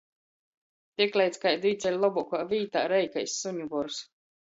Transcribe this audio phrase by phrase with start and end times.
[1.01, 4.05] Tikleidz kaidu īceļ lobuokā vītā, rej kai suņu bors.